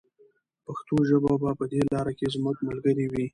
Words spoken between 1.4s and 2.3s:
به په دې لاره کې